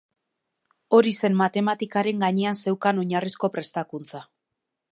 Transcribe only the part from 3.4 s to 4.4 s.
prestakuntza.